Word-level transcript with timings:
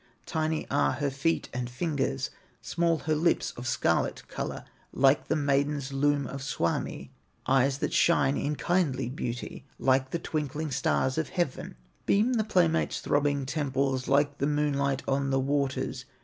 Tiny 0.25 0.67
are 0.71 0.93
her 0.93 1.11
feet 1.11 1.47
and 1.53 1.69
fingers, 1.69 2.31
Small 2.59 2.97
her 3.05 3.13
lips 3.13 3.51
of 3.55 3.67
scarlet 3.67 4.27
color, 4.27 4.65
Like 4.91 5.27
the 5.27 5.35
maiden's 5.35 5.93
loom 5.93 6.25
of 6.25 6.41
Suomi; 6.41 7.11
Eyes 7.45 7.77
that 7.77 7.93
shine 7.93 8.35
in 8.35 8.55
kindly 8.55 9.09
beauty 9.09 9.63
Like 9.77 10.09
the 10.09 10.17
twinkling 10.17 10.71
stars 10.71 11.19
of 11.19 11.29
heaven; 11.29 11.75
Beam 12.07 12.33
the 12.33 12.43
playmate's 12.43 12.99
throbbing 12.99 13.45
temples 13.45 14.07
Like 14.07 14.39
the 14.39 14.47
moonlight 14.47 15.03
on 15.07 15.29
the 15.29 15.39
waters. 15.39 16.05